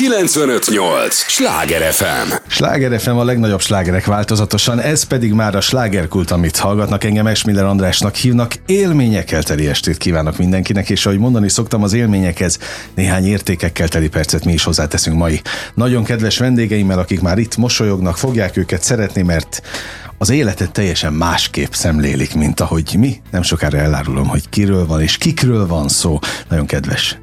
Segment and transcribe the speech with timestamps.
[0.00, 1.14] 958!
[1.14, 2.32] Sláger FM!
[2.46, 7.64] Sláger FM a legnagyobb slágerek változatosan, ez pedig már a slágerkult, amit hallgatnak engem Esmiller
[7.64, 8.54] Andrásnak hívnak.
[8.66, 12.58] Élményekkel teli estét kívánok mindenkinek, és ahogy mondani szoktam, az élményekhez
[12.94, 15.40] néhány értékekkel teli percet mi is hozzáteszünk mai.
[15.74, 19.62] Nagyon kedves vendégeimmel, akik már itt mosolyognak, fogják őket szeretni, mert
[20.18, 23.20] az életet teljesen másképp szemlélik, mint ahogy mi.
[23.30, 26.18] Nem sokára elárulom, hogy kiről van és kikről van szó.
[26.48, 27.18] Nagyon kedves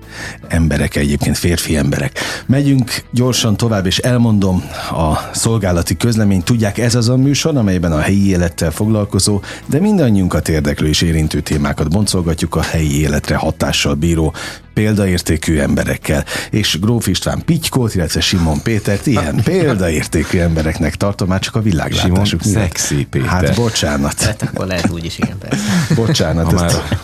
[0.47, 2.19] emberek, egyébként férfi emberek.
[2.45, 6.43] Megyünk gyorsan tovább, és elmondom a szolgálati közleményt.
[6.45, 11.39] Tudják, ez az a műsor, amelyben a helyi élettel foglalkozó, de mindannyiunkat érdeklő és érintő
[11.41, 14.33] témákat boncolgatjuk a helyi életre hatással bíró
[14.73, 16.25] példaértékű emberekkel.
[16.51, 22.41] És Gróf István Pitykót, illetve Simon Pétert ilyen példaértékű embereknek tartom, már csak a világlátásuk
[22.41, 23.29] Simon szexi Péter.
[23.29, 24.21] Hát bocsánat.
[24.21, 25.63] Hát akkor lehet úgy is, igen, persze.
[25.95, 26.45] Bocsánat.
[26.45, 26.99] Ha már- már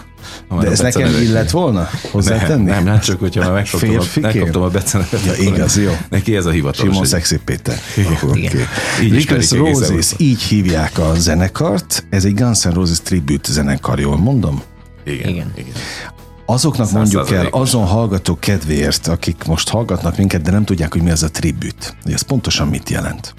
[0.61, 2.69] de a ez nekem becenevet- illet volna hozzátenni?
[2.69, 4.33] Nem, nem, csak hogyha már megkaptam, a, Férfiként?
[4.33, 5.25] megkaptam a becenevet.
[5.25, 5.97] Ja, igaz, jó.
[6.09, 6.91] Neki ez a hivatalos.
[6.93, 7.77] Simon Sexy Péter.
[7.97, 8.17] Igen.
[8.23, 8.39] Oké.
[9.03, 12.05] Így Rickles ismerik egész Roses, így hívják a zenekart.
[12.09, 14.61] Ez egy Guns N' Roses tribute zenekar, jól mondom?
[15.05, 15.29] Igen, igen.
[15.29, 15.51] Igen.
[15.55, 15.73] igen.
[16.45, 21.11] Azoknak mondjuk el, azon hallgatók kedvéért, akik most hallgatnak minket, de nem tudják, hogy mi
[21.11, 21.29] az a.
[22.03, 23.33] Hogy ez pontosan mit jelent.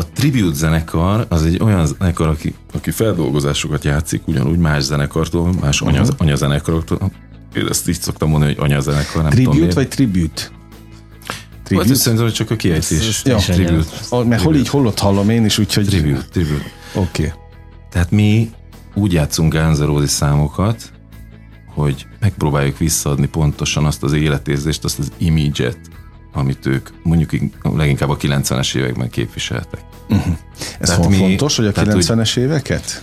[0.00, 5.80] A tribute zenekar az egy olyan zenekar, aki, aki feldolgozásokat játszik, ugyanúgy más zenekartól, más
[5.80, 6.10] anya, Mhm.
[6.16, 7.10] anyazenekaraktól.
[7.54, 9.74] Én ezt így szoktam mondani, hogy anyazenekar, nem tudom Tribute miért.
[9.74, 10.42] vagy tribute?
[11.64, 11.94] Tribute?
[11.94, 13.22] szerintem hogy csak a kiejtés.
[13.24, 13.36] Ja.
[13.36, 13.86] tribute.
[14.10, 15.86] Ah, Mert hol így, hol ott hallom én is, úgyhogy...
[15.86, 16.64] Tribute, tribute.
[16.94, 17.22] Oké.
[17.26, 17.32] Okay.
[17.90, 18.50] Tehát mi
[18.94, 20.92] úgy játszunk Guns számokat,
[21.74, 25.78] hogy megpróbáljuk visszaadni pontosan azt az életérzést, azt az image-et,
[26.32, 29.80] amit ők mondjuk leginkább a 90-es években képviseltek.
[30.08, 33.02] Ez Tehát hol mi- fontos, hogy a tehát úgy- 90-es éveket?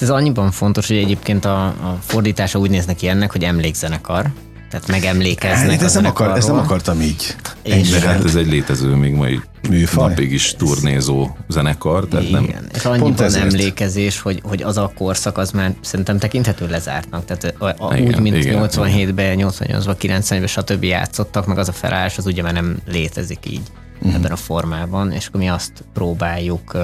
[0.00, 4.26] Ez annyiban fontos, hogy egyébként a, a fordítása úgy néz neki ennek, hogy emlékzenekar.
[4.70, 7.36] Tehát megemlékeznek Hát, ez nem, akar, ezt nem akartam így.
[7.62, 10.08] És- De hát ez egy létező még mai Műfaj?
[10.08, 13.44] napig is turnézó zenekar, tehát nem, Igen, és Pont annyiban ezért.
[13.44, 17.24] emlékezés, hogy, hogy az a korszak az már szerintem tekinthető lezártnak.
[17.24, 20.84] Tehát a, a, Igen, úgy, mint igen, 87-ben, 88-ban, 90-ben, stb.
[20.84, 23.62] játszottak, meg az a felállás, az ugye már nem létezik így
[23.98, 24.14] uh-huh.
[24.14, 26.80] ebben a formában, és akkor mi azt próbáljuk uh,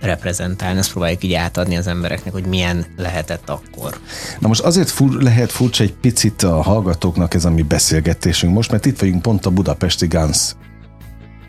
[0.00, 3.98] reprezentálni, ezt próbáljuk így átadni az embereknek, hogy milyen lehetett akkor.
[4.38, 8.70] Na most azért fur, lehet furcsa egy picit a hallgatóknak ez a mi beszélgetésünk most,
[8.70, 10.54] mert itt vagyunk pont a budapesti Guns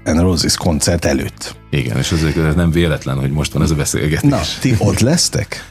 [0.03, 1.55] N' Roses koncert előtt.
[1.69, 4.29] igen, és ezért nem véletlen, hogy most van ez a beszélgetés.
[4.29, 5.67] Na, ti ott lesztek?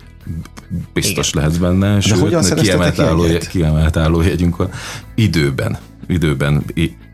[0.93, 3.49] Biztos lehetsz benne, sőt, hogyan meg szereztetek kiemelt, álló, jegyet?
[3.49, 4.71] kiemelt állójegyünk van.
[5.15, 6.65] Időben, időben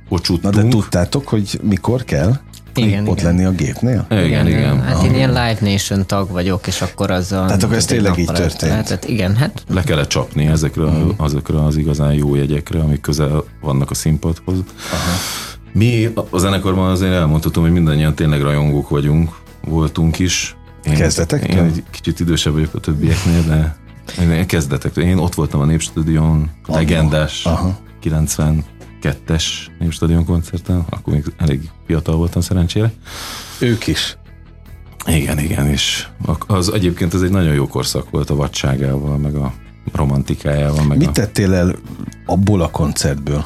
[0.09, 2.37] ott Na de tudtátok, hogy mikor kell
[2.75, 3.35] Igen, ott igen.
[3.35, 4.07] lenni a gépnél?
[4.11, 4.83] Igen, igen.
[4.83, 7.45] Hát én ilyen Live Nation tag vagyok, és akkor az a...
[7.47, 8.71] Tehát akkor ez tényleg így történt?
[8.73, 9.05] lehetett.
[9.09, 11.09] Igen, hát Le kellett csapni ezekre, Mhm.
[11.17, 14.59] azokra az igazán jó jegyekre, amik közel vannak a színpadhoz.
[15.73, 19.31] Mi a zenekarban azért elmondhatom, hogy mindannyian tényleg rajongók vagyunk,
[19.65, 20.57] voltunk is.
[20.85, 21.57] Én, Kezdetektől?
[21.57, 23.77] Én egy kicsit idősebb vagyok a többieknél, de
[24.23, 25.05] én kezdetektől.
[25.05, 27.79] Én ott voltam a Népstadion, legendás, Aha.
[29.05, 29.45] 92-es
[29.79, 32.93] Népstadion koncerten, akkor még elég fiatal voltam szerencsére.
[33.59, 34.17] Ők is.
[35.07, 36.07] Igen, igen, és
[36.47, 39.53] az egyébként ez egy nagyon jó korszak volt a vadságával, meg a
[39.93, 41.75] romantikájával, meg Mit a, tettél el
[42.27, 43.45] abból a koncertből?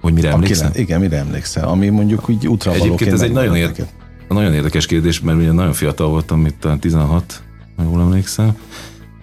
[0.00, 0.70] hogy mire A emlékszem.
[0.70, 1.68] kilen- Igen, mire emlékszel?
[1.68, 3.88] Ami mondjuk úgy útravalóként Egyébként ez egy nagyon, ér, neked.
[4.28, 7.42] nagyon érdekes kérdés, mert ugye nagyon fiatal voltam, itt talán 16,
[7.76, 8.56] ha jól emlékszem,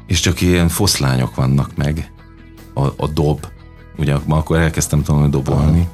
[0.07, 2.11] és csak ilyen foszlányok vannak meg,
[2.73, 3.45] a, a dob,
[3.97, 5.87] ugye akkor elkezdtem tanulni dobolni,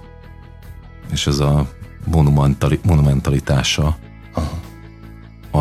[1.12, 1.68] és ez a
[2.06, 3.98] monumentali, monumentalitása
[4.34, 4.60] Aha.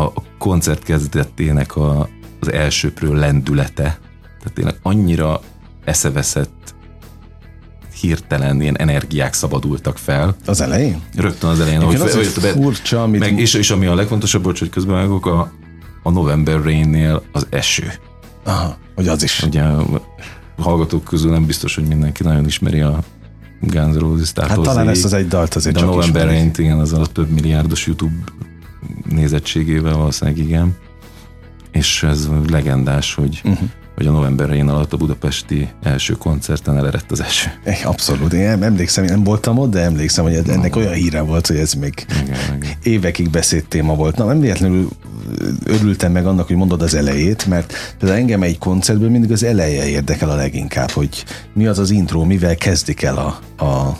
[0.05, 2.09] a, koncert kezdetének a,
[2.39, 5.39] az elsőprő lendülete, tehát tényleg annyira
[5.83, 6.75] eszeveszett,
[8.01, 11.01] hirtelen ilyen energiák szabadultak fel, Az elején?
[11.15, 13.19] rögtön az elején, ahogy az, hogy furcsa, amit...
[13.19, 15.51] meg, és, és ami a legfontosabb, bocs, hogy közben vágok, a,
[16.03, 17.91] a November Rain-nél az eső.
[18.43, 19.43] Aha, hogy az is.
[19.43, 19.63] Ugye
[20.61, 22.99] hallgatók közül nem biztos, hogy mindenki nagyon ismeri a
[23.61, 26.25] Guns Roses Hát talán ezt az egy dalt azért de csak November.
[26.25, 28.23] Rain-t, igen, azzal a több milliárdos YouTube
[29.09, 30.75] nézettségével valószínűleg igen.
[31.71, 33.69] És ez legendás, hogy, uh-huh.
[33.95, 37.49] Hogy a November Rain alatt a budapesti első koncerten elerett az eső.
[37.83, 41.47] Abszolút, én em- emlékszem, én nem voltam ott, de emlékszem, hogy ennek olyan híre volt,
[41.47, 42.71] hogy ez még Igen, igen.
[42.83, 44.17] évekig beszélt téma volt.
[44.17, 44.87] Na, nem véletlenül
[45.63, 49.87] örültem meg annak, hogy mondod az elejét, mert például engem egy koncertből mindig az eleje
[49.87, 53.97] érdekel a leginkább, hogy mi az az intro, mivel kezdik el a, a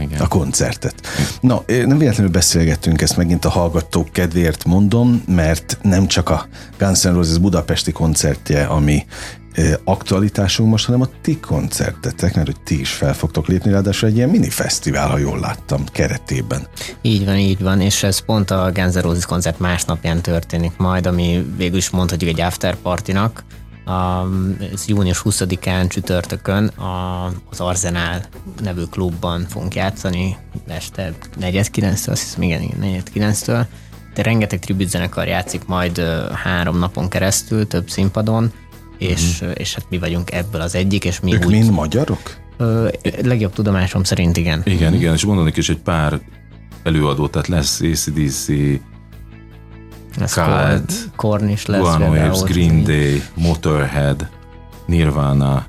[0.00, 0.20] igen.
[0.20, 0.94] a koncertet.
[1.40, 6.46] Na, nem véletlenül beszélgettünk, ezt megint a hallgatók kedvéért mondom, mert nem csak a
[6.78, 9.06] Guns N' Roses budapesti koncertje, ami
[9.84, 14.16] aktualitásunk most, hanem a ti koncertetek, mert hogy ti is fel fogtok lépni, ráadásul egy
[14.16, 16.66] ilyen mini fesztivál, ha jól láttam, keretében.
[17.02, 21.06] Így van, így van, és ez pont a Guns N' Roses koncert másnapján történik majd,
[21.06, 23.44] ami végül is mondhatjuk egy after partinak,
[23.84, 24.26] a,
[24.72, 28.22] ez június 20-án csütörtökön a, az Arzenál
[28.62, 30.36] nevű klubban fogunk játszani,
[30.66, 33.64] este 4-9-től, azt hiszem, igen, igen 4-9-től.
[34.14, 35.98] De rengeteg tribützenekar játszik majd
[36.32, 38.52] három napon keresztül, több színpadon,
[38.98, 39.48] és, mm.
[39.54, 42.36] és hát mi vagyunk ebből az egyik, és mi Ők úgy, mind magyarok?
[42.56, 42.88] Ö,
[43.22, 44.62] legjobb tudomásom szerint igen.
[44.64, 46.20] Igen, igen, és mondanék is egy pár
[46.82, 48.46] előadó, tehát lesz ACDC,
[50.26, 51.94] Cult, Korn is lesz.
[51.94, 54.28] One Waves, Green Day, Motorhead,
[54.86, 55.66] Nirvana,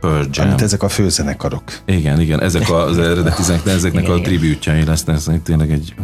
[0.00, 0.46] Pearl Jam.
[0.46, 1.62] Amit ezek a főzenekarok.
[1.84, 5.94] Igen, igen, ezek az eredeti zenek, de ezeknek igen, a tribütjei lesznek, ez tényleg egy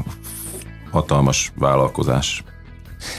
[0.91, 2.45] hatalmas vállalkozás.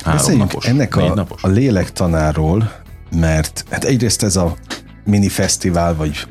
[0.03, 1.43] Három napos, ennek a, napos.
[1.43, 2.71] a lélektanáról,
[3.11, 4.55] mert hát egyrészt ez a
[5.03, 6.27] mini fesztivál, vagy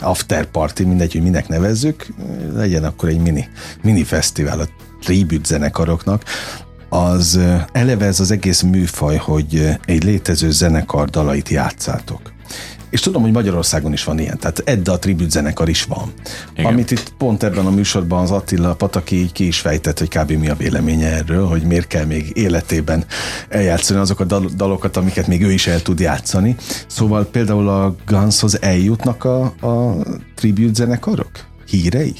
[0.00, 2.06] after party, mindegy, hogy minek nevezzük,
[2.54, 3.48] legyen akkor egy mini,
[3.82, 4.68] mini fesztivál a
[5.00, 6.24] tribüt zenekaroknak,
[6.90, 7.40] az
[7.72, 12.32] eleve ez az egész műfaj, hogy egy létező zenekar dalait játszátok.
[12.90, 16.12] És tudom, hogy Magyarországon is van ilyen, tehát Edda a tribut zenekar is van.
[16.54, 16.72] Igen.
[16.72, 20.30] Amit itt pont ebben a műsorban az Attila Pataki így ki is fejtett, hogy kb.
[20.30, 23.04] mi a véleménye erről, hogy miért kell még életében
[23.48, 26.56] eljátszani azok a dal- dalokat, amiket még ő is el tud játszani.
[26.86, 29.96] Szóval például a Gunshoz eljutnak a, a
[30.34, 31.30] tribut zenekarok?
[31.66, 32.14] Hírei?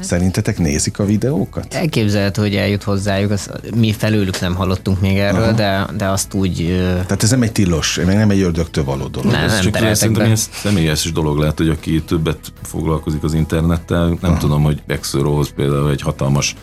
[0.00, 1.74] Szerintetek nézik a videókat?
[1.74, 6.66] Elképzelhető, hogy eljut hozzájuk, az, mi felőlük nem hallottunk még erről, de, de azt úgy...
[6.92, 9.32] Tehát ez nem egy tilos, meg nem egy ördögtől való dolog.
[9.32, 14.06] Nem, ez nem csak szerintem ez személyes dolog lehet, hogy aki többet foglalkozik az internettel,
[14.06, 14.36] nem Aha.
[14.36, 16.54] tudom, hogy Exorohoz például egy hatalmas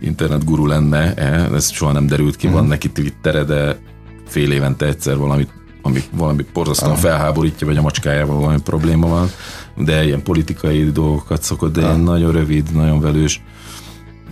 [0.00, 1.14] internetguru lenne,
[1.54, 2.68] ez soha nem derült ki, van mhm.
[2.68, 3.78] neki Twittere, de
[4.26, 7.00] fél évente egyszer valamit ami valami borzasztóan Aha.
[7.00, 9.30] felháborítja, vagy a macskájával valami probléma van,
[9.76, 13.42] de ilyen politikai dolgokat szokott, de ilyen nagyon rövid, nagyon velős.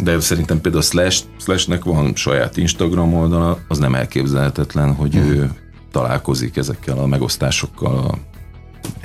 [0.01, 5.23] De szerintem például Slash, Slashnek van saját Instagram oldala, az nem elképzelhetetlen, hogy hmm.
[5.23, 5.51] ő
[5.91, 8.36] találkozik ezekkel a megosztásokkal a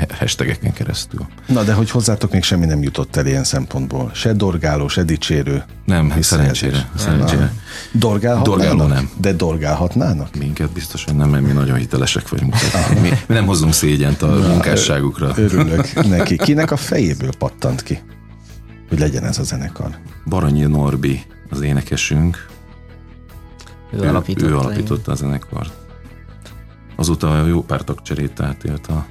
[0.10, 1.28] hashtageken keresztül.
[1.48, 4.12] Na, de hogy hozzátok még semmi nem jutott el ilyen szempontból?
[4.14, 5.64] Se dorgáló, se dicsérő?
[5.86, 6.90] Nem, szerencsére.
[6.96, 7.54] szerencsére.
[7.92, 8.60] Dorgálhatnának?
[8.60, 9.10] Dorgáló nem.
[9.18, 10.36] De dorgálhatnának?
[10.36, 12.56] Minket biztos, hogy nem, mert mi nagyon hitelesek vagyunk.
[13.02, 15.34] Mi, mi nem hozunk szégyent a Na, munkásságukra.
[15.36, 16.38] Örülök neki.
[16.38, 18.00] Kinek a fejéből pattant ki,
[18.90, 19.98] hogy legyen ez a zenekar?
[20.26, 22.46] Baranyi Norbi, az énekesünk.
[23.94, 25.72] Ő, ő alapította, ő alapította a zenekart.
[26.96, 29.06] Azóta jó pár tagcserét átélt a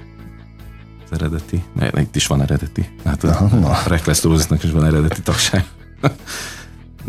[1.11, 1.63] eredeti,
[1.95, 2.89] itt is van eredeti.
[3.05, 4.23] Hát a, a Reckless
[4.63, 5.65] is van eredeti tagság.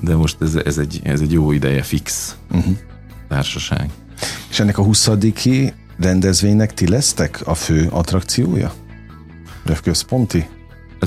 [0.01, 2.77] De most ez, ez, egy, ez egy jó ideje fix uh-huh.
[3.29, 3.91] társaság.
[4.51, 5.09] És ennek a 20
[5.99, 8.73] rendezvénynek ti lesztek a fő attrakciója?
[9.65, 10.49] De központi?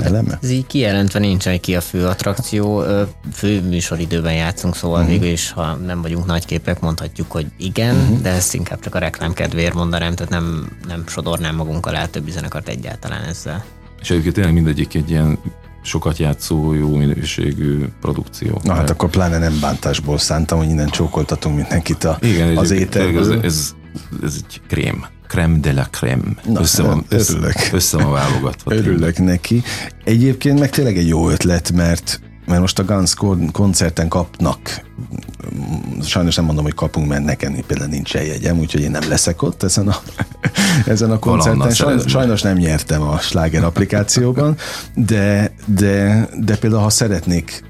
[0.02, 0.38] Eleme?
[0.42, 2.84] Ez így kijelentve nincsen ki a fő attrakció,
[3.32, 5.12] fő műsoridőben játszunk, szóval uh-huh.
[5.12, 8.20] végül is, ha nem vagyunk nagy képek, mondhatjuk, hogy igen, uh-huh.
[8.20, 12.30] de ezt inkább csak a reklám kedvéért mondanám, tehát nem, nem sodornám magunk alá többi
[12.30, 13.64] zenekart egyáltalán ezzel.
[14.00, 15.38] És egyébként tényleg mindegyik egy ilyen
[15.82, 18.60] sokat játszó, jó minőségű produkció.
[18.62, 23.20] Na hát akkor pláne nem bántásból szántam, hogy innen csókoltatunk mindenkit a, Igen, az ételből.
[23.20, 23.74] Ez, ez,
[24.22, 26.22] ez egy krém creme de la creme.
[26.44, 27.54] Na, össze van, örülök.
[27.54, 28.74] Össze, össze van válogatva.
[28.74, 29.62] Örülök neki.
[30.04, 33.14] Egyébként meg tényleg egy jó ötlet, mert mert most a Guns
[33.52, 34.58] koncerten kapnak,
[36.02, 39.62] sajnos nem mondom, hogy kapunk, mert nekem például nincs jegyem, úgyhogy én nem leszek ott
[39.62, 39.96] ezen a,
[40.86, 41.70] ezen a koncerten.
[41.70, 44.56] Sajnos, sajnos nem nyertem a sláger applikációban,
[44.94, 47.64] de, de, de például ha szeretnék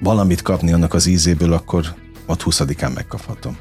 [0.00, 1.94] valamit kapni annak az ízéből, akkor
[2.26, 3.56] ott 20-án megkaphatom.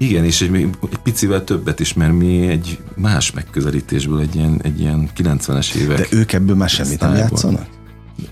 [0.00, 4.80] Igen, és egy, egy picivel többet is, mert mi egy más megközelítésből, egy ilyen, egy
[4.80, 5.98] ilyen 90-es évek.
[5.98, 7.66] De ők ebből már semmit nem játszanak?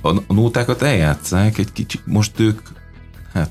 [0.00, 2.60] A, a nótákat eljátszák, egy kicsit, most ők,
[3.32, 3.50] hát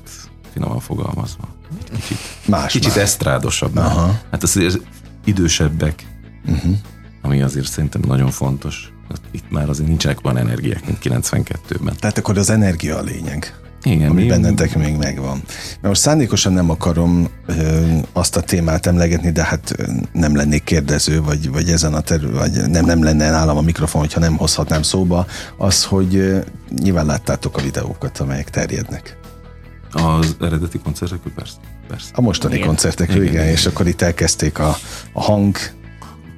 [0.52, 1.48] finoman fogalmazva,
[1.80, 3.02] egy kicsit, más, kicsit más.
[3.02, 3.76] esztrádosabb.
[3.76, 4.20] Aha.
[4.30, 4.80] Hát azért
[5.24, 6.06] idősebbek,
[6.46, 6.76] uh-huh.
[7.22, 8.92] ami azért szerintem nagyon fontos.
[9.30, 11.96] Itt már azért nincsenek van energiák, mint 92-ben.
[11.98, 13.67] Tehát akkor az energia a lényeg.
[13.82, 14.28] Igen, ami mi?
[14.28, 15.42] bennetek még megvan.
[15.70, 19.76] Mert most szándékosan nem akarom ö, azt a témát emlegetni, de hát
[20.12, 24.00] nem lennék kérdező, vagy, vagy ezen a terület, vagy nem, nem lenne nálam a mikrofon,
[24.00, 26.38] hogyha nem hozhatnám szóba, az, hogy ö,
[26.82, 29.16] nyilván láttátok a videókat, amelyek terjednek.
[29.92, 31.56] Az eredeti koncertekről persze.
[31.88, 32.10] persze.
[32.12, 32.66] A mostani igen.
[32.66, 34.76] koncertekről, igen, igen, igen, és akkor itt elkezdték a,
[35.12, 35.56] a hang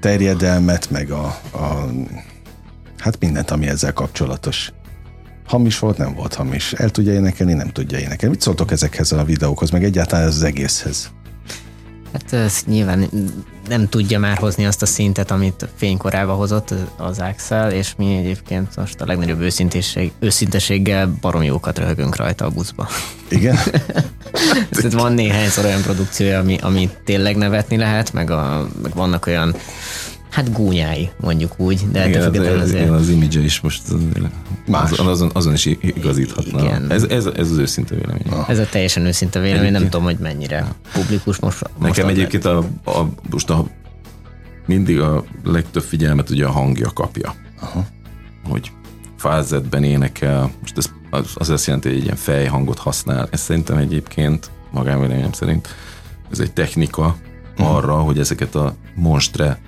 [0.00, 1.86] terjedelmet, meg a, a
[2.98, 4.72] hát mindent, ami ezzel kapcsolatos
[5.50, 6.72] hamis volt, nem volt hamis.
[6.72, 8.34] El tudja énekelni, nem tudja énekelni.
[8.34, 11.10] Mit szóltok ezekhez a videókhoz, meg egyáltalán ez az egészhez?
[12.12, 13.08] Hát ez nyilván
[13.68, 18.76] nem tudja már hozni azt a szintet, amit fénykorában hozott az Axel, és mi egyébként
[18.76, 22.88] most a legnagyobb őszintesség, őszinteséggel barom jókat röhögünk rajta a buszba.
[23.28, 23.56] Igen?
[24.70, 29.54] Tehát van néhányszor olyan produkciója, ami, ami tényleg nevetni lehet, meg, a, meg vannak olyan
[30.30, 32.82] Hát gúnyái, mondjuk úgy, de igen, hát az, azért...
[32.82, 33.82] Igen, az image is most
[34.66, 34.90] Más.
[34.90, 36.62] Az, azon, azon is igazíthatna.
[36.62, 36.90] Igen.
[36.90, 38.26] Ez, ez, ez az őszinte vélemény.
[38.48, 39.82] Ez a teljesen őszinte vélemény, egyébként.
[39.82, 41.62] nem tudom, hogy mennyire publikus most.
[41.62, 43.66] Nekem most egyébként a, a, most a,
[44.66, 47.34] mindig a legtöbb figyelmet ugye a hangja kapja.
[47.60, 47.86] Aha.
[48.48, 48.72] Hogy
[49.16, 53.28] fázetben énekel, most ez az, az azt jelenti, hogy egy ilyen fejhangot használ.
[53.30, 55.68] Ez szerintem egyébként, magánvéleményem szerint,
[56.30, 57.16] ez egy technika
[57.52, 57.76] uh-huh.
[57.76, 59.58] arra, hogy ezeket a monstre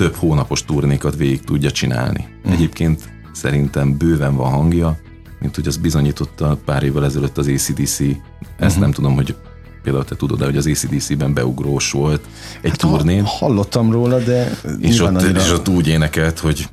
[0.00, 2.28] több hónapos turnékat végig tudja csinálni.
[2.38, 2.52] Uh-huh.
[2.52, 4.98] Egyébként szerintem bőven van hangja,
[5.40, 8.00] mint hogy az bizonyította pár évvel ezelőtt az ACDC.
[8.00, 8.16] Ezt
[8.58, 8.78] uh-huh.
[8.78, 9.34] nem tudom, hogy
[9.82, 12.24] például te tudod, hogy az ACDC-ben beugrós volt
[12.60, 13.24] egy hát turnén.
[13.24, 15.40] Hallottam róla, de és ott, annyira...
[15.40, 16.68] és ott úgy énekelt, hogy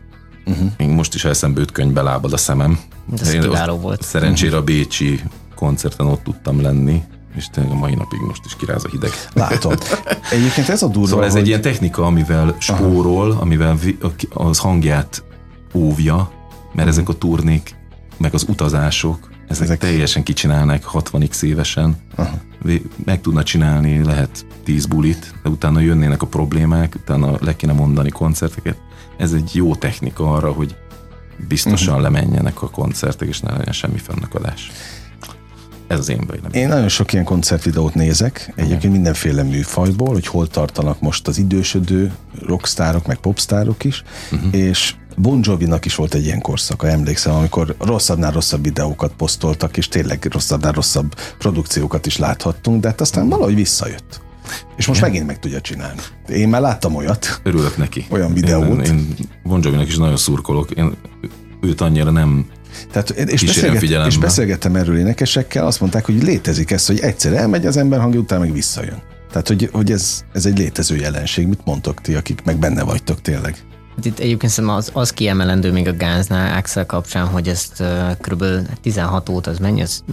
[0.45, 0.71] uh-huh.
[0.77, 2.79] még most is eszembe jut könyvbe lábad a szemem.
[3.21, 4.01] Ez kiváló volt.
[4.01, 4.61] Szerencsére uh-huh.
[4.61, 5.21] a Bécsi
[5.55, 7.01] koncerten ott tudtam lenni,
[7.37, 9.11] és tényleg a mai napig most is kiráz a hideg.
[9.33, 9.73] Látom.
[10.31, 11.41] Egyébként ez a durva, Szóval ez hogy...
[11.41, 13.41] egy ilyen technika, amivel spórol, Aha.
[13.41, 13.79] amivel
[14.29, 15.23] az hangját
[15.73, 16.31] óvja,
[16.73, 17.75] mert ezek a turnék,
[18.17, 19.79] meg az utazások, ezek, ezek...
[19.79, 21.95] teljesen kicsinálnak 60x évesen.
[22.15, 22.37] Aha.
[23.05, 28.09] Meg tudna csinálni, lehet 10 bulit, de utána jönnének a problémák, utána le kéne mondani
[28.09, 28.77] koncerteket.
[29.17, 30.75] Ez egy jó technika arra, hogy
[31.47, 32.11] biztosan uh-huh.
[32.11, 34.71] lemenjenek a koncertek, és ne legyen semmi fennakadás.
[35.87, 36.51] Ez az én véleményem.
[36.51, 42.13] Én nagyon sok ilyen koncertvideót nézek, egyébként mindenféle műfajból, hogy hol tartanak most az idősödő
[42.45, 44.55] rockstárok, meg popstárok is, uh-huh.
[44.55, 49.87] és Bon Jovi-nak is volt egy ilyen korszaka, emlékszem, amikor rosszabbnál rosszabb videókat posztoltak, és
[49.87, 54.21] tényleg rosszabbnál rosszabb produkciókat is láthattunk, de hát aztán valahogy visszajött.
[54.75, 55.11] És most Igen.
[55.11, 56.01] megint meg tudja csinálni.
[56.27, 57.39] Én már láttam olyat.
[57.43, 58.05] Örülök neki.
[58.09, 58.87] Olyan videót.
[58.87, 59.07] Én, én
[59.43, 60.71] Bon Jovi-nak is nagyon szurkolok.
[60.71, 60.95] Én
[61.61, 62.45] őt annyira nem
[62.91, 67.65] tehát, és, beszélget, és beszélgettem erről énekesekkel, azt mondták, hogy létezik ez, hogy egyszer elmegy
[67.65, 69.01] az ember hangja, után meg visszajön.
[69.31, 71.47] Tehát, hogy, hogy ez, ez egy létező jelenség.
[71.47, 73.55] Mit mondtok ti, akik meg benne vagytok tényleg?
[73.95, 78.17] Hát itt egyébként szerintem az, az kiemelendő még a Gáznál Axel kapcsán, hogy ezt uh,
[78.21, 78.43] kb.
[78.81, 80.03] 16 óta, az mennyi, az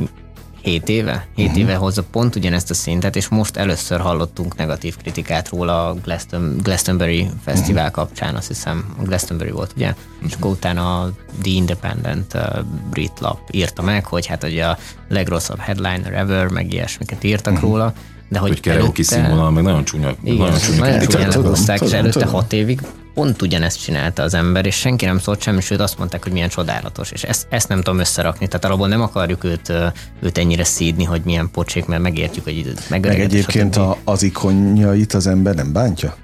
[0.64, 1.26] 7 éve?
[1.34, 1.60] 7 uh-huh.
[1.60, 6.56] éve hozza pont ugyanezt a szintet, és most először hallottunk negatív kritikát róla a Glaston,
[6.62, 8.04] Glastonbury Fesztivál uh-huh.
[8.04, 9.88] kapcsán, azt hiszem, Glastonbury volt, ugye?
[9.88, 10.02] Uh-huh.
[10.26, 12.42] És akkor utána a The Independent uh,
[12.90, 14.78] brit lap írta meg, hogy hát ugye a
[15.08, 17.70] legrosszabb headliner ever, meg ilyesmiket írtak uh-huh.
[17.70, 17.92] róla,
[18.28, 21.82] de hogy, hogy karaoke színvonal, meg nagyon csúnya, igen, nagyon csúnya nagyon kritikát.
[21.82, 22.80] és előtte hat évig
[23.14, 26.48] pont ugyanezt csinálta az ember, és senki nem szólt semmi, sőt azt mondták, hogy milyen
[26.48, 29.72] csodálatos, és ezt, ezt nem tudom összerakni, tehát alapból nem akarjuk őt,
[30.20, 35.26] őt ennyire szídni, hogy milyen pocsék, mert megértjük, hogy meg egyébként a, az ikonjait az
[35.26, 36.16] ember nem bántja?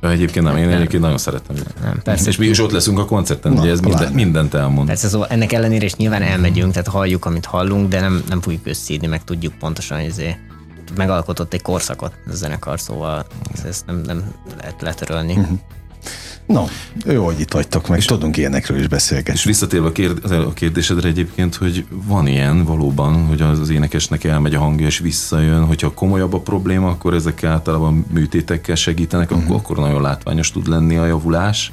[0.00, 0.76] Egyébként nem, én nem.
[0.76, 1.56] egyébként nagyon szeretem.
[1.82, 2.28] Nem, persze.
[2.28, 4.86] És mi is ott leszünk a koncerten, Na, ugye ez minden, mindent elmond.
[4.86, 8.66] Persze, szóval ennek ellenére is nyilván elmegyünk, tehát halljuk, amit hallunk, de nem, nem fogjuk
[8.66, 10.38] összídni, meg tudjuk pontosan, hogy ezért
[10.96, 13.26] megalkotott egy korszakot a zenekar, szóval
[13.64, 14.24] ezt nem, nem
[14.60, 15.32] lehet letörölni.
[15.32, 15.58] Uh-huh.
[16.48, 16.64] No,
[17.06, 19.32] jó, hogy itt vagytok, meg és tudunk ilyenekről is beszélgetni.
[19.32, 24.54] És visszatérve a, kérd, a kérdésedre egyébként, hogy van ilyen valóban, hogy az énekesnek elmegy
[24.54, 29.44] a hangja és visszajön, hogyha komolyabb a probléma, akkor ezek általában műtétekkel segítenek, uh-huh.
[29.44, 31.72] akkor, akkor nagyon látványos tud lenni a javulás.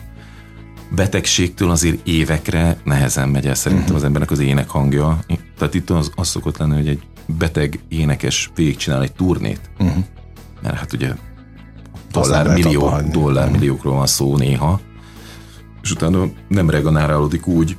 [0.89, 3.99] Betegségtől azért évekre nehezen megy el szerintem uh-huh.
[3.99, 5.19] az embernek az ének hangja.
[5.57, 7.01] Tehát itt az, az szokott lenni, hogy egy
[7.37, 10.03] beteg énekes végigcsinál egy turnét, uh-huh.
[10.61, 11.11] mert hát ugye
[12.21, 14.79] dollármillió, dollármilliókról van szó néha,
[15.81, 17.77] és utána nem regenerálódik úgy,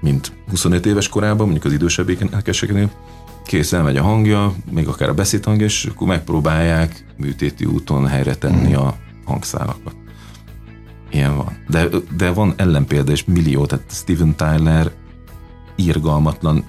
[0.00, 2.90] mint 25 éves korában, mondjuk az idősebb énekeseknél,
[3.44, 8.74] kész elmegy a hangja, még akár a beszédhangja, és akkor megpróbálják műtéti úton helyre tenni
[8.74, 9.96] a hangszálakat.
[11.10, 11.58] Ilyen van.
[11.68, 14.90] De, de van ellenpélda, és millió, tehát Steven Tyler
[15.76, 16.64] irgalmatlan,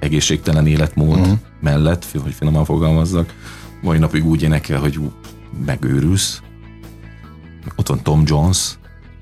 [0.00, 1.38] egészségtelen életmód uh-huh.
[1.60, 3.34] mellett, hogy finoman fogalmazzak,
[3.82, 4.98] mai napig úgy énekel, hogy
[5.66, 6.42] megőrülsz,
[7.76, 8.78] ott van Tom Jones,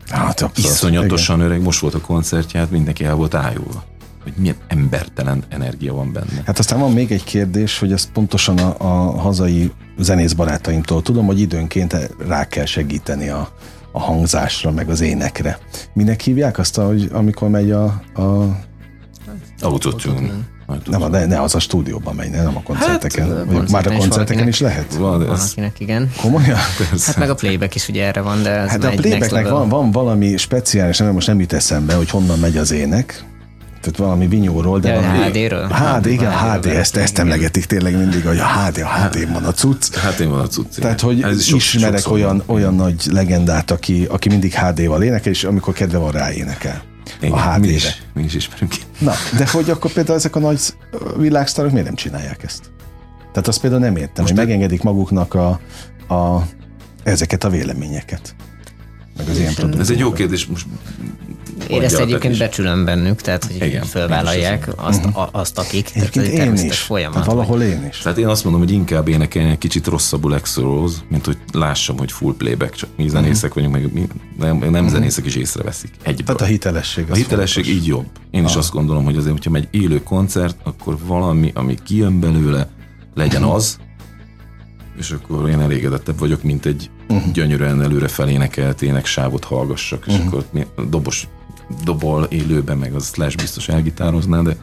[0.08, 1.48] hát, abszolút, iszonyatosan igen.
[1.50, 3.88] öreg, most volt a koncertját, mindenki el volt ájulva
[4.22, 6.42] hogy milyen embertelen energia van benne.
[6.44, 11.26] Hát aztán van még egy kérdés, hogy ezt pontosan a, a hazai zenész barátaimtól tudom,
[11.26, 13.48] hogy időnként rá kell segíteni a,
[13.92, 15.58] a hangzásra, meg az énekre.
[15.92, 17.84] Minek hívják azt, hogy amikor megy a...
[18.14, 18.58] a...
[19.60, 20.32] Autotune.
[20.84, 23.46] Nem, de ne az a stúdióban megy, nem a koncerteken.
[23.54, 24.94] Hát, már a koncerteken is lehet?
[24.94, 26.10] Van, van akinek igen.
[26.20, 26.56] Komolyan?
[27.06, 29.90] Hát meg a playback is ugye erre van, de ez Hát a playbacknek van, van
[29.90, 33.24] valami speciális, nem most nem jut eszembe, hogy honnan megy az ének,
[33.80, 35.18] Tehát valami vinyóról, de Ja, valami...
[35.18, 35.66] HD-ről?
[35.68, 39.52] HD, igen, HD, ezt, ezt emlegetik tényleg mindig, hogy a HD, a HD van a
[39.52, 39.94] cucc.
[39.94, 40.78] Hát én van a cucc.
[40.78, 45.02] Tehát, hogy Ez is sok- ismerek sokszor olyan, olyan nagy legendát, aki, aki mindig HD-val
[45.02, 46.82] énekel, és amikor kedve van rá énekel.
[47.20, 47.74] Igen, a mi HD-re.
[47.74, 48.74] is, mi is ismerünk.
[48.98, 50.60] Na, de hogy akkor például ezek a nagy
[51.16, 52.70] világsztárok miért nem csinálják ezt?
[53.32, 55.60] Tehát azt például nem értem, hogy megengedik maguknak a,
[56.14, 56.46] a,
[57.02, 58.34] ezeket a véleményeket.
[59.16, 59.78] Meg az ilyen.
[59.78, 60.46] Ez egy jó kérdés.
[60.46, 60.66] Most
[61.68, 62.38] Én ezt egyébként is.
[62.38, 65.90] becsülöm bennük, tehát hogy Igen, felvállalják azt, a, azt, akik.
[65.90, 66.78] Tehát Egyébként egy én is.
[66.78, 67.12] folyamat.
[67.14, 67.98] Tehát valahol én is.
[67.98, 72.12] Tehát én azt mondom, hogy inkább énekelni egy kicsit rosszabbul Exorose, mint hogy lássam, hogy
[72.12, 74.06] full playback, csak mi zenészek vagyunk, meg mi,
[74.38, 75.90] nem, nem zenészek is észreveszik.
[76.02, 76.24] Egyből.
[76.24, 77.10] Tehát a hitelesség.
[77.10, 77.80] A hitelesség fontos.
[77.82, 78.06] így jobb.
[78.30, 82.68] Én is azt gondolom, hogy azért, hogyha megy élő koncert, akkor valami, ami kijön belőle,
[83.14, 83.78] legyen az,
[84.98, 86.90] és akkor én elégedettebb vagyok, mint egy
[87.32, 91.28] gyönyörűen előre felénekelt éneksávot hallgassak, és akkor mi- dobos,
[91.84, 94.56] dobol élőben, meg az Slash biztos elgitározná, de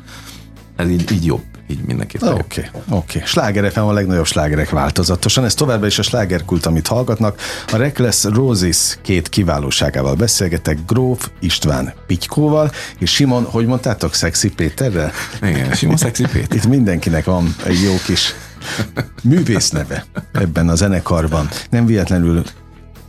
[0.75, 2.33] ez így, így jobb, így mindenképpen.
[2.33, 3.21] Oké, oké.
[3.25, 5.45] Sláger FM a legnagyobb slágerek változatosan.
[5.45, 7.41] Ez továbbra is a slágerkult, amit hallgatnak.
[7.71, 15.11] A Reckless Roses két kiválóságával beszélgetek, Gróf István Pitykóval, és Simon, hogy mondtátok, Szexi Péterrel?
[15.41, 16.57] Igen, Simon Szexi Péter.
[16.57, 18.33] Itt mindenkinek van egy jó kis
[19.23, 21.49] művész neve ebben a zenekarban.
[21.69, 22.43] Nem véletlenül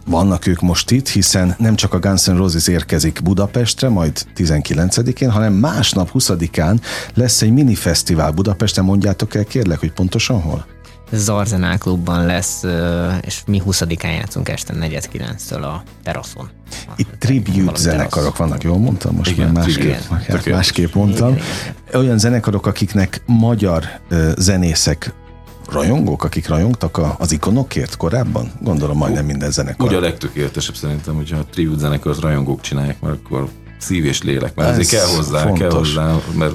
[0.09, 5.31] vannak ők most itt, hiszen nem csak a Guns N' Roses érkezik Budapestre, majd 19-én,
[5.31, 6.81] hanem másnap 20-án
[7.15, 8.85] lesz egy mini fesztivál Budapesten.
[8.85, 10.67] Mondjátok el kérlek, hogy pontosan hol?
[11.13, 12.65] Zarzenál klubban lesz,
[13.21, 16.49] és mi 20-án játszunk este 49-től a teraszon.
[16.97, 19.15] Itt tribute zenekarok vannak, jól mondtam?
[19.15, 20.53] Most Igen, már másképp, másképp, Tökéletes.
[20.53, 21.33] másképp mondtam.
[21.33, 21.45] Igen,
[21.87, 23.85] igen, Olyan zenekarok, akiknek magyar
[24.37, 25.13] zenészek
[25.73, 28.53] rajongók, akik rajongtak az ikonokért korábban?
[28.61, 29.87] Gondolom majdnem minden zenekar.
[29.87, 33.49] Ugye a legtökéletesebb szerintem, hogyha a tribute zenekart rajongók csinálják, mert akkor
[33.79, 35.59] szív és lélek, mert Ez azért kell hozzá, fontos.
[35.59, 36.55] kell hozzá, mert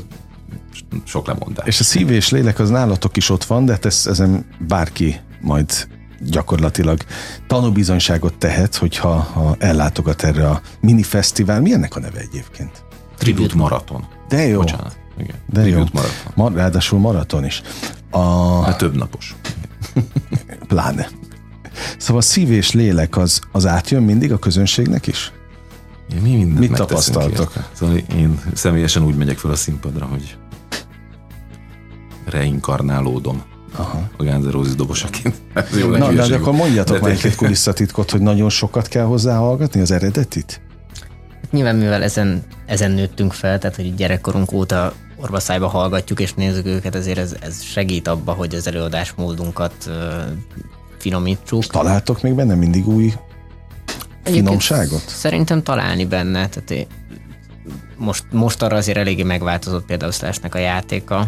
[1.04, 1.68] sok lemondás.
[1.68, 5.20] És a szív és lélek az nálatok is ott van, de hát ez, ezen bárki
[5.42, 5.88] majd
[6.20, 7.02] gyakorlatilag
[7.48, 11.62] tanúbizonyságot tehet, hogyha ha ellátogat erre a mini fesztivál.
[11.62, 12.84] Mi ennek a neve egyébként?
[13.18, 14.06] Tribute maraton.
[14.28, 14.60] De jó.
[14.60, 14.98] Bocsánat.
[15.20, 15.36] Igen.
[15.50, 15.72] De jó.
[15.72, 16.32] Tribute maraton.
[16.36, 17.62] Ma, ráadásul maraton is.
[18.14, 19.36] A, Hát több napos.
[20.68, 21.08] pláne.
[21.98, 25.32] Szóval szív és lélek az, az átjön mindig a közönségnek is?
[26.10, 27.54] Ja, mi mindent Mit tapasztaltok?
[27.72, 30.38] Szóval én személyesen úgy megyek fel a színpadra, hogy
[32.26, 33.44] reinkarnálódom
[33.76, 34.10] Aha.
[34.18, 35.36] a Roses dobosaként.
[35.54, 37.32] Ez jó, Na, de, de akkor mondjatok De már tényleg.
[37.32, 40.62] egy kulisszatitkot, hogy nagyon sokat kell hozzá hallgatni az eredetit?
[41.52, 46.96] Nyilván mivel ezen, ezen nőttünk fel, tehát hogy gyerekkorunk óta orvaszájba hallgatjuk és nézzük őket,
[46.96, 49.90] ezért ez, ez segít abba, hogy az előadásmódunkat
[50.98, 51.66] finomítsuk.
[51.66, 53.14] Találtok még benne mindig új
[54.24, 55.04] finomságot?
[55.08, 56.88] Szerintem találni benne, tehát én-
[57.98, 61.28] most, most arra azért eléggé megváltozott például Slashnek a játéka,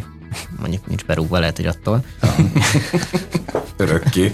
[0.59, 2.03] mondjuk nincs berúgva, lehet, hogy attól,
[3.77, 4.33] Örökké.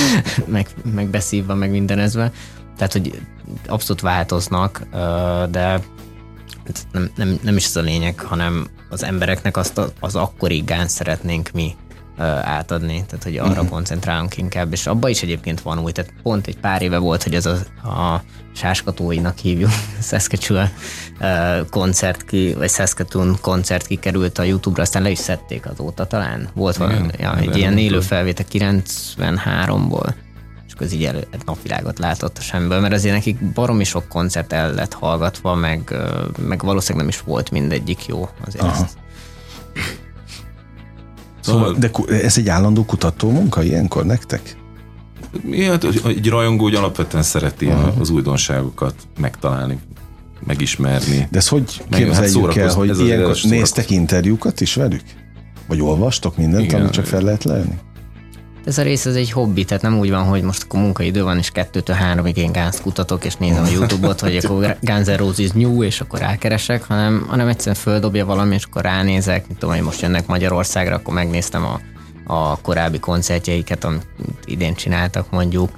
[0.46, 2.32] meg, meg beszívva, meg mindenezve.
[2.76, 3.20] Tehát, hogy
[3.66, 4.86] abszolút változnak,
[5.50, 5.80] de
[6.92, 10.92] nem, nem, nem is ez a lényeg, hanem az embereknek azt a, az akkori gánz
[10.92, 11.76] szeretnénk mi
[12.18, 16.46] ö, átadni, tehát hogy arra koncentrálunk inkább, és abban is egyébként van új, tehát pont
[16.46, 17.56] egy pár éve volt, hogy ez a,
[17.88, 18.22] a
[18.54, 19.70] sáskatóinak hívjuk,
[20.10, 20.70] Saskatchewan
[21.20, 26.48] ö, koncert ki, vagy Saskatoon koncert kikerült a Youtube-ra, aztán le is szedték azóta talán.
[26.54, 30.14] Volt valami, ja, egy ilyen élő felvétel 93-ból,
[30.80, 34.74] ez így elő, egy napvilágot látott a semmiből, mert azért nekik baromi sok koncert el
[34.74, 35.94] lett hallgatva, meg,
[36.38, 38.28] meg valószínűleg nem is volt mindegyik jó.
[38.46, 38.82] Azért Aha.
[38.82, 38.98] ezt
[41.40, 44.56] Szóval, de ez egy állandó kutató munka ilyenkor nektek?
[46.02, 48.00] Hogy egy rajongó úgy alapvetően szereti uh-huh.
[48.00, 49.78] az újdonságokat megtalálni,
[50.46, 51.28] megismerni.
[51.30, 55.02] De ezt hogy Meg- hát képzeljük el, hogy ez ilyenkor néztek interjúkat is velük?
[55.66, 56.80] Vagy olvastok mindent, Igen.
[56.80, 57.74] amit csak fel lehet lenni?
[58.64, 61.38] Ez a rész ez egy hobbi, tehát nem úgy van, hogy most akkor munkaidő van,
[61.38, 65.50] és kettőtől háromig én Gánzt kutatok, és nézem a Youtube-ot, hogy akkor Guns N' Roses
[65.50, 69.84] new, és akkor rákeresek, hanem, hanem egyszerűen földobja valami, és akkor ránézek, mit tudom, hogy
[69.84, 71.80] most jönnek Magyarországra, akkor megnéztem a,
[72.34, 74.06] a korábbi koncertjeiket, amit
[74.44, 75.70] idén csináltak mondjuk.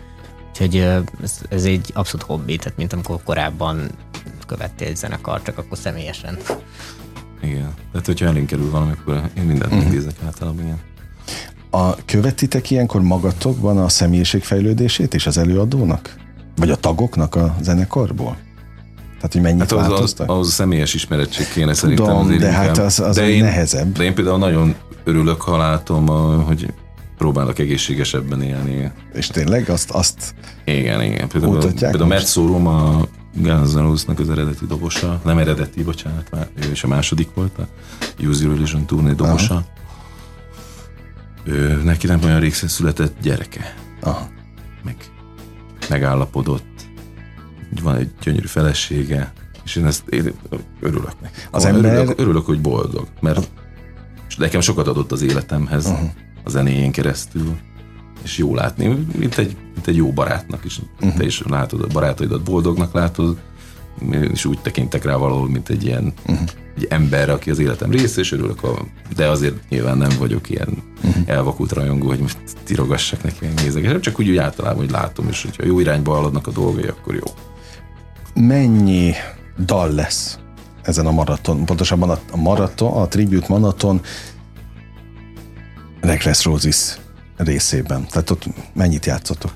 [0.51, 0.77] Úgyhogy
[1.23, 3.91] ez, ez egy abszolút hobbi, tehát mint amikor korábban
[4.47, 6.37] követtél egy zenekar, csak akkor személyesen.
[7.43, 7.75] Igen.
[7.93, 9.83] Tehát, hogyha elénk kerül valami, akkor én mindent Mhm.
[9.83, 10.79] megnézek általában ilyen.
[11.75, 16.15] A, követitek ilyenkor magatokban a személyiségfejlődését és az előadónak?
[16.57, 18.37] Vagy a tagoknak a zenekarból?
[19.17, 20.31] Tehát, hogy mennyit Hát ahhoz, változtak?
[20.31, 22.65] ahhoz a személyes ismeretség kéne szerintem Tudom, azért de inkább.
[22.67, 23.93] hát az- az de én, nehezebb.
[23.97, 26.07] De én például nagyon örülök, ha látom,
[26.47, 26.73] hogy
[27.19, 28.91] próbálok egészségesebben élni.
[29.15, 31.29] És tényleg azt, azt Igen, igen.
[31.29, 36.85] Például, például Szórum a Guns N' az eredeti dobosa, nem eredeti, bocsánat, már ő is
[36.85, 37.67] a második volt, a
[38.27, 39.65] Use Your Illusion turné dobosa.
[41.45, 43.75] Ő, neki nem olyan rég született gyereke.
[44.01, 44.29] Aha.
[44.85, 44.97] Meg
[45.89, 46.87] megállapodott,
[47.83, 49.33] van egy gyönyörű felesége,
[49.65, 50.33] és én ezt én
[50.81, 51.35] örülök neki.
[51.51, 53.49] Az ember- Örülök, örülök, hogy boldog, mert
[54.37, 56.13] nekem sokat adott az életemhez Aha.
[56.45, 57.57] a zenéjén keresztül,
[58.23, 60.81] és jó látni, mint egy, mint egy jó barátnak is.
[61.01, 61.17] Mhm.
[61.17, 63.39] Te is látod a barátaidat boldognak látod,
[64.13, 66.43] én is úgy tekintek rá valahol, mint egy ilyen Mhm.
[66.77, 68.85] egy ember, aki az életem része, és örülök, a,
[69.17, 71.19] de azért nyilván nem vagyok ilyen Mhm.
[71.27, 75.43] elvakult rajongó, hogy most tirogassak neki, meg nézek, csak úgy, úgy általában, hogy látom, és
[75.43, 77.25] hogyha jó irányba haladnak a dolgai, akkor jó.
[78.35, 79.13] Mennyi
[79.65, 80.39] dal lesz
[80.83, 84.01] ezen a maraton, pontosabban a, a maraton, a tribute maraton
[86.01, 86.97] Reckless Roses
[87.37, 88.07] részében.
[88.09, 89.53] Tehát ott mennyit játszotok?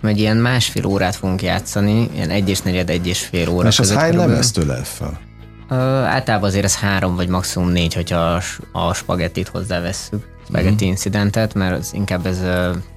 [0.00, 3.68] Szerintem egy ilyen másfél órát fogunk játszani, ilyen egy és negyed, egy és fél óra
[3.68, 4.30] És az hány körülbelül.
[4.30, 5.20] lemezt ölel fel?
[5.70, 10.92] Ö, általában azért ez három vagy maximum négy, hogyha a, a spagettit hozzávesszük, spagetti Mhm.
[10.92, 12.40] incidentet, mert az inkább ez,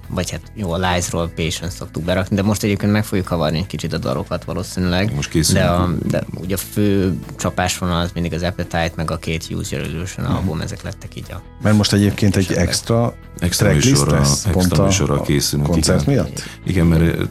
[0.10, 3.68] vagy hát jó, a Lies-ról Patience szoktuk berakni, de most egyébként meg fogjuk havarni egy
[3.68, 5.16] kicsit a dalokat valószínűleg.
[5.16, 5.66] Most készülünk.
[5.66, 9.76] De, a, de ugye a fő csapásvonal az mindig az Appetite, meg a két Use
[9.78, 10.36] Your Illusion Mhm.
[10.36, 15.14] album, ezek lettek így a Mert most egyébként egy extra, Extra műsorra- lesz, extra műsorra
[15.14, 16.14] a készülünk, koncert igen.
[16.14, 16.44] miatt?
[16.66, 17.30] Igen, mert,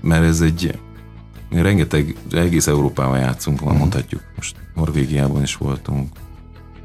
[0.00, 0.78] mert ez egy
[1.50, 4.20] rengeteg, egész Európában játszunk, van, mondhatjuk.
[4.36, 6.08] Most Norvégiában is voltunk,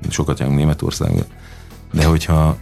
[0.09, 1.23] sokat járunk Németországban.
[1.93, 2.57] De hogyha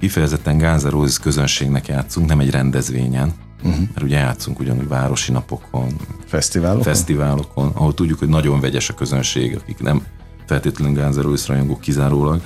[0.00, 3.32] kifejezetten Guns N' Roses közönségnek játszunk, nem egy rendezvényen,
[3.64, 3.80] uh-huh.
[3.80, 5.86] mert ugye játszunk ugyanúgy városi napokon,
[6.26, 6.82] Fesztiválok?
[6.82, 10.02] fesztiválokon, ahol tudjuk, hogy nagyon vegyes a közönség, akik nem
[10.46, 12.40] feltétlenül Guns N' Roses rajongók kizárólag,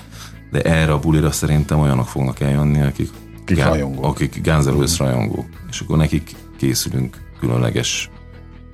[0.51, 3.11] de erre a bulira szerintem olyanok fognak eljönni, akik,
[3.47, 4.05] Gá- rajongók.
[4.05, 8.11] akik Guns N' Roses rajongók, és akkor nekik készülünk különleges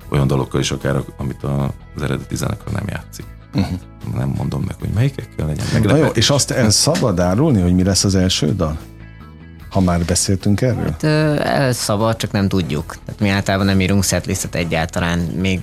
[0.09, 3.25] olyan dalokkal is akár, amit az eredeti zenekar nem játszik.
[3.57, 3.79] Uh-huh.
[4.15, 7.83] Nem mondom meg, hogy melyikekkel legyen Na jó, és azt el szabad árulni, hogy mi
[7.83, 8.77] lesz az első dal?
[9.69, 10.83] Ha már beszéltünk erről?
[10.83, 12.95] Hát ö, el szabad, csak nem tudjuk.
[13.05, 15.19] Tehát mi általában nem írunk setlistet egyáltalán.
[15.19, 15.59] Még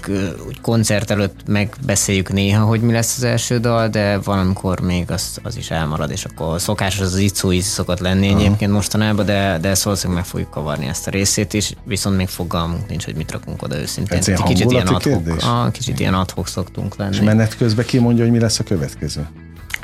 [0.46, 5.38] úgy koncert előtt megbeszéljük néha, hogy mi lesz az első dal, de valamikor még az,
[5.42, 10.22] az is elmarad, és akkor szokásos az íz szokott lenni egyébként mostanában, de, de valószínűleg
[10.22, 13.78] meg fogjuk kavarni ezt a részét is, viszont még fogalmunk nincs, hogy mit rakunk oda
[13.78, 14.18] őszintén.
[14.18, 17.14] Ez ilyen kicsit ilyen adhok, ah, kicsit ilyen adhok szoktunk lenni.
[17.14, 19.26] És menet közben ki mondja, hogy mi lesz a következő?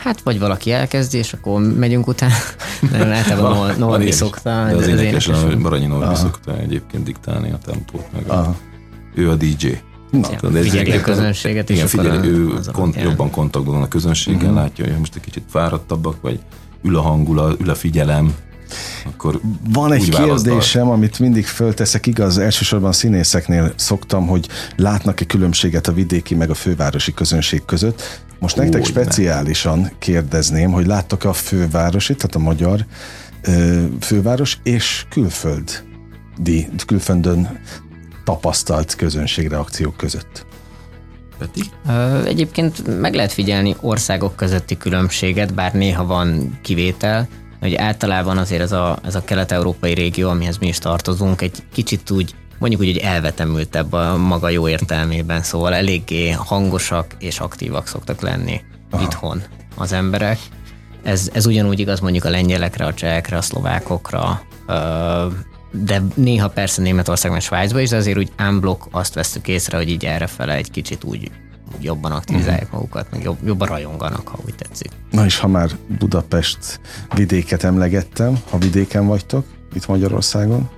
[0.02, 2.34] Hát vagy valaki elkezdi, és akkor megyünk utána.
[2.92, 4.14] Nem, általában Nor- Van is.
[4.14, 4.64] szokta.
[4.68, 5.52] De az énekes, énekes.
[5.54, 8.56] a Baranyi Norbi szokta egyébként diktálni a tempót, meg a,
[9.14, 9.66] ő a DJ.
[10.10, 13.82] Na, ez figyeli a közönséget, Igen, akkor figyeli, a- ő az kont, jobban kontaktban van
[13.82, 14.58] a közönséggel, Mhm.
[14.58, 16.40] látja, hogy most egy kicsit fáradtabbak, vagy
[16.82, 18.34] ül a hangulat, ül a figyelem,
[19.06, 19.40] akkor
[19.72, 26.34] Van egy kérdésem, amit mindig fölteszek, igaz, elsősorban színészeknél szoktam, hogy látnak-e különbséget a vidéki
[26.34, 28.20] meg a fővárosi közönség között.
[28.40, 29.00] Most nektek Hogyne.
[29.00, 32.84] speciálisan kérdezném, hogy láttok-e a fővárosi, tehát a magyar
[33.42, 37.60] ö, főváros és külföldi, külföldön
[38.24, 40.46] tapasztalt közönségreakciók között.
[41.38, 41.62] Peti?
[42.24, 47.28] Egyébként meg lehet figyelni országok közötti különbséget, bár néha van kivétel,
[47.60, 52.10] hogy általában azért ez a, ez a kelet-európai régió, amihez mi is tartozunk, egy kicsit
[52.10, 58.20] úgy, mondjuk úgy, hogy elvetemültebb a maga jó értelmében, szóval eléggé hangosak és aktívak szoktak
[58.20, 59.02] lenni Aha.
[59.02, 59.42] itthon
[59.76, 60.38] az emberek.
[61.02, 64.42] Ez, ez ugyanúgy igaz mondjuk a lengyelekre, a csehekre, a szlovákokra,
[65.70, 69.88] de néha persze Németország meg Svájcba is, de azért úgy unblock azt vesztük észre, hogy
[69.88, 71.30] így errefele egy kicsit úgy,
[71.76, 72.78] úgy jobban aktivizálják uh-huh.
[72.78, 74.90] magukat, meg jobb, jobban rajonganak, ha úgy tetszik.
[75.10, 76.80] Na és ha már Budapest
[77.14, 79.44] vidéket emlegettem, ha vidéken vagytok,
[79.74, 80.70] itt Magyarországon,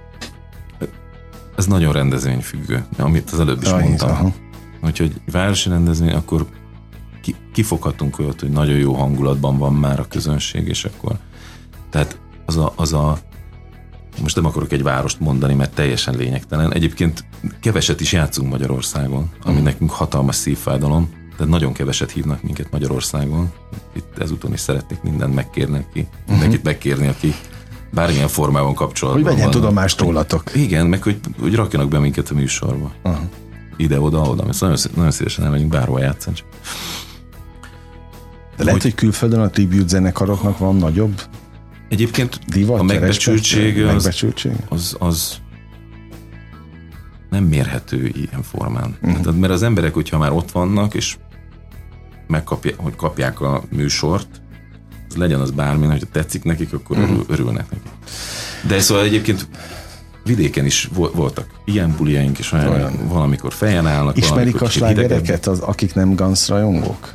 [1.57, 4.09] Ez nagyon rendezvényfüggő, amit az előbb is Ah, mondtam.
[4.11, 4.33] aha.
[4.85, 6.47] Úgyhogy városi rendezvény, akkor
[7.23, 11.17] ki, kifoghatunk olyat, hogy nagyon jó hangulatban van már a közönség, és akkor
[11.91, 13.19] tehát az a, az a
[14.23, 16.73] most nem akarok egy várost mondani, mert teljesen lényegtelen.
[16.73, 17.25] Egyébként
[17.61, 19.65] keveset is játszunk Magyarországon, ami Mhm.
[19.65, 23.53] nekünk hatalmas szívfájdalom, de nagyon keveset hívnak minket Magyarországon.
[23.93, 27.35] Itt ezúton is szeretnék mindent megkérni, aki, mindenkit megkérni, aki
[27.93, 29.61] bármilyen formában kapcsolatban hogy vegyen van.
[29.61, 30.43] tudomást rólatok.
[30.55, 32.93] Igen, meg hogy, hogy rakjanak be minket a műsorba.
[33.03, 33.21] Aha.
[33.77, 34.45] Ide-oda, oda.
[34.45, 36.37] Mert nagyon, szí- nagyon szívesen elmegyünk bárhol játszani.
[36.37, 36.47] Csak
[38.57, 41.21] De lehet, Hogy- hogy külföldön a tribute zenekaroknak van nagyobb
[41.89, 44.53] Egyébként divat, a megbecsültség az, megbecsültség?
[44.69, 45.35] az, az
[47.31, 48.97] nem mérhető ilyen formán.
[49.03, 49.21] Uh-huh.
[49.21, 51.17] Tehát, mert az emberek, hogyha már ott vannak, és
[52.27, 54.43] megkapják, hogy kapják a műsort,
[55.13, 57.21] az legyen az bármi, hogyha tetszik nekik, akkor uh-huh.
[57.29, 57.89] örülnek neki.
[58.67, 59.49] De szóval egyébként
[60.25, 63.09] vidéken is vo- voltak ilyen buliaink, és olyan, olyan.
[63.09, 64.17] valamikor fejen állnak.
[64.17, 67.15] Ismerik a slágereket, az, akik nem Guns rajongók?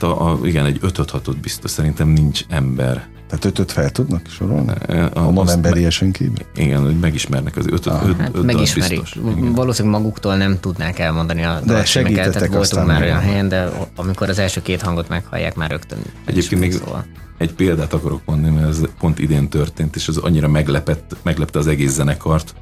[0.00, 3.08] Hát a, a, igen, egy 5 6 biztos szerintem nincs ember.
[3.28, 4.70] Tehát ötöt fel tudnak sorolni?
[4.70, 6.46] A, a novemberiesen kívül?
[6.54, 7.86] Igen, hogy megismernek az ötöt.
[7.86, 9.00] Ah, öt, hát öt megismerik.
[9.00, 9.18] Biztos.
[9.54, 14.28] Valószínűleg maguktól nem tudnák elmondani a de segítettek tehát voltunk már olyan helyen, de amikor
[14.28, 17.06] az első két hangot meghallják, már rögtön Egyébként még szóval.
[17.38, 21.66] egy példát akarok mondani, mert ez pont idén történt, és az annyira meglepett, meglepte az
[21.66, 22.54] egész zenekart.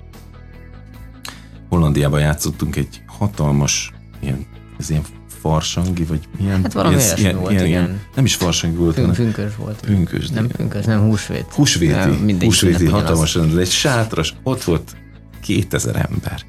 [1.68, 4.47] Hollandiában játszottunk egy hatalmas ilyen,
[4.79, 5.03] ez ilyen
[5.44, 6.62] farsangi, vagy milyen...
[6.62, 9.80] Hát valami ilyen, ilyen, volt, ilyen, ilyen, Nem is farsangi volt, Pün, Pünkös volt.
[9.80, 10.28] Pünkös.
[10.28, 11.46] Nem pünkös, nem húsvét.
[11.52, 11.92] Húsvéti.
[11.92, 14.96] Nem, húsvéti, hatalmas, egy sátras, ott volt
[15.40, 16.40] 2000 ember.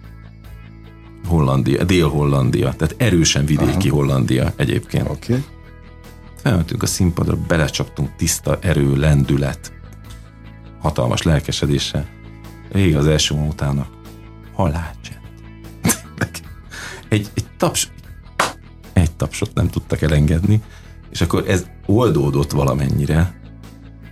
[1.27, 3.97] Hollandia, Dél-Hollandia, tehát erősen vidéki Aha.
[3.97, 5.09] Hollandia egyébként.
[5.09, 5.33] Oké.
[5.33, 5.45] Okay.
[6.41, 9.73] Felmentünk a színpadra, belecsaptunk tiszta erő, lendület,
[10.79, 12.07] hatalmas lelkesedése.
[12.71, 13.87] Rég az első utána
[14.53, 15.19] halálcsend.
[17.09, 17.89] egy, egy taps,
[19.17, 20.61] tapsot nem tudtak elengedni,
[21.11, 23.33] és akkor ez oldódott valamennyire,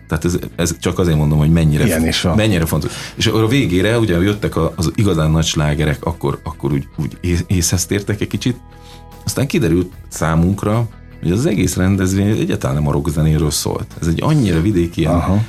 [0.08, 2.36] tehát ez, ez csak azért mondom, hogy mennyire, Ilyen is van.
[2.36, 2.92] mennyire fontos.
[3.16, 8.22] És akkor a végére ugye jöttek az igazán nagy slágerek, akkor, akkor úgy, úgy észeztértek
[8.22, 8.58] egy kicsit,
[9.26, 10.88] aztán kiderült számunkra,
[11.22, 13.88] hogy az egész rendezvény egyáltalán nem a rockzenéről szólt.
[14.02, 15.42] Ez egy annyira vidéki ilyen, Aha.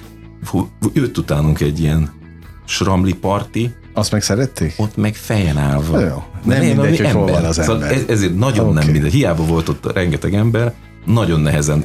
[0.93, 2.13] jött utánunk egy ilyen
[2.65, 4.75] sramli parti, azt meg szerették?
[4.77, 6.01] Ott meg fejen állva.
[6.01, 6.23] Jó.
[6.45, 7.93] Nem, nem mindegy, hogy hol van az szóval ember.
[7.93, 8.85] Ez, ezért nagyon okay.
[8.85, 9.13] nem mindegy.
[9.13, 10.73] Hiába volt ott rengeteg ember,
[11.05, 11.85] nagyon nehezen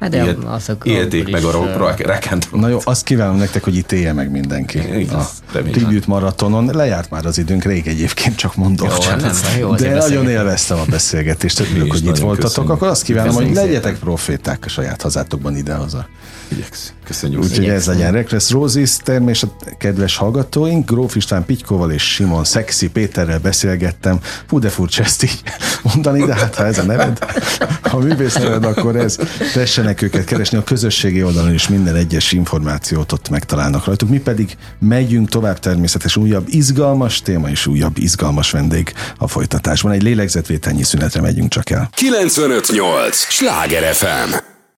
[0.00, 3.92] Hát de Élt, azok élték meg a rock Na jó, azt kívánom nektek, hogy itt
[3.92, 4.78] élje meg mindenki.
[5.12, 6.70] a tribute maratonon.
[6.72, 8.88] Lejárt már az időnk, rég egyébként csak mondom.
[8.88, 12.48] Jó, nem, jó, de nagyon élveztem a beszélgetést, örülök, hogy itt voltatok.
[12.48, 12.72] Köszönjük.
[12.72, 16.06] Akkor azt kívánom, hogy legyetek proféták a saját hazátokban idehaza.
[17.04, 17.42] Köszönjük.
[17.42, 20.90] Úgyhogy ez legyen Reklesz Rózis termés, a kedves hallgatóink.
[20.90, 24.18] Gróf István Pitykóval és Simon Szexi Péterrel beszélgettem.
[24.46, 25.42] Fú, de furcsa ezt így
[25.82, 27.18] mondani, de hát ha ez a neved,
[27.82, 29.18] ha művész neved, akkor ez.
[29.52, 34.08] Tessenek őket keresni a közösségi oldalon, és minden egyes információt ott megtalálnak rajtuk.
[34.08, 39.92] Mi pedig megyünk tovább természetes újabb izgalmas téma és újabb izgalmas vendég a folytatásban.
[39.92, 41.88] Egy lélegzetvételnyi szünetre megyünk csak el.
[41.94, 43.16] 958!
[43.16, 44.52] Sláger FM!